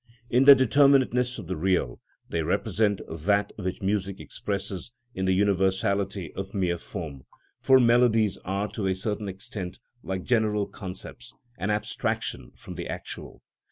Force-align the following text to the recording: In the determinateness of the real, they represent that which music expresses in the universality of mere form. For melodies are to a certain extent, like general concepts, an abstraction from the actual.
In 0.31 0.45
the 0.45 0.55
determinateness 0.55 1.37
of 1.37 1.45
the 1.45 1.55
real, 1.55 1.99
they 2.27 2.41
represent 2.41 3.01
that 3.07 3.53
which 3.57 3.83
music 3.83 4.19
expresses 4.19 4.93
in 5.13 5.25
the 5.25 5.33
universality 5.35 6.33
of 6.33 6.55
mere 6.55 6.79
form. 6.79 7.21
For 7.59 7.79
melodies 7.79 8.39
are 8.43 8.67
to 8.69 8.87
a 8.87 8.95
certain 8.95 9.29
extent, 9.29 9.77
like 10.01 10.23
general 10.23 10.65
concepts, 10.65 11.35
an 11.59 11.69
abstraction 11.69 12.51
from 12.55 12.73
the 12.73 12.87
actual. 12.87 13.43